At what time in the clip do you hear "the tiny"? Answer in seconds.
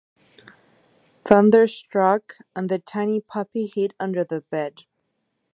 2.69-3.19